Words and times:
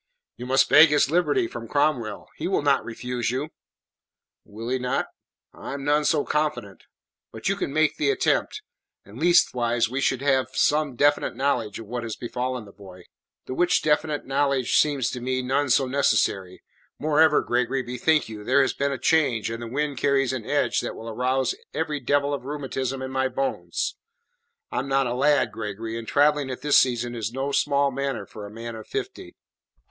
"You 0.35 0.47
must 0.47 0.67
beg 0.67 0.89
his 0.89 1.11
liberty 1.11 1.45
from 1.47 1.67
Cromwell. 1.67 2.27
He 2.35 2.47
will 2.47 2.63
not 2.63 2.83
refuse 2.83 3.29
you." 3.29 3.49
"Will 4.43 4.69
he 4.69 4.79
not? 4.79 5.09
I 5.53 5.75
am 5.75 5.83
none 5.83 6.05
so 6.05 6.25
confident." 6.25 6.85
"But 7.31 7.47
you 7.47 7.55
can 7.55 7.71
make 7.71 7.97
the 7.97 8.09
attempt, 8.09 8.63
and 9.05 9.19
leastways 9.19 9.91
we 9.91 10.01
shall 10.01 10.17
have 10.17 10.47
some 10.55 10.95
definite 10.95 11.35
knowledge 11.35 11.77
of 11.77 11.85
what 11.85 12.01
has 12.01 12.15
befallen 12.15 12.65
the 12.65 12.71
boy." 12.71 13.03
"The 13.45 13.53
which 13.53 13.83
definite 13.83 14.25
knowledge 14.25 14.75
seems 14.79 15.11
to 15.11 15.21
me 15.21 15.43
none 15.43 15.69
so 15.69 15.85
necessary. 15.85 16.63
Moreover, 16.97 17.43
Gregory, 17.43 17.83
bethink 17.83 18.27
you; 18.27 18.43
there 18.43 18.63
has 18.63 18.73
been 18.73 18.91
a 18.91 18.97
change, 18.97 19.51
and 19.51 19.61
the 19.61 19.67
wind 19.67 19.99
carries 19.99 20.33
an 20.33 20.47
edge 20.49 20.81
that 20.81 20.95
will 20.95 21.09
arouse 21.09 21.53
every 21.75 21.99
devil 21.99 22.33
of 22.33 22.43
rheumatism 22.45 23.03
in 23.03 23.11
my 23.11 23.27
bones. 23.27 23.97
I 24.71 24.79
am 24.79 24.87
not 24.87 25.05
a 25.05 25.13
lad, 25.13 25.51
Gregory, 25.51 25.95
and 25.95 26.07
travelling 26.07 26.49
at 26.49 26.61
this 26.63 26.79
season 26.79 27.13
is 27.13 27.31
no 27.31 27.51
small 27.51 27.91
matter 27.91 28.25
for 28.25 28.47
a 28.47 28.51
man 28.51 28.75
of 28.75 28.87
fifty." 28.87 29.35